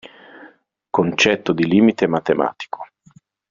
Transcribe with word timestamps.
Concetto 0.89 1.53
di 1.53 1.67
limite 1.67 2.07
matematico. 2.07 2.87